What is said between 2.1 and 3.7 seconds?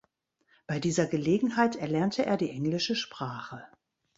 er die englische Sprache.